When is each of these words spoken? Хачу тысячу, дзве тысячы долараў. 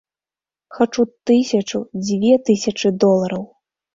Хачу 0.77 1.03
тысячу, 1.29 1.81
дзве 2.07 2.33
тысячы 2.47 2.95
долараў. 3.07 3.47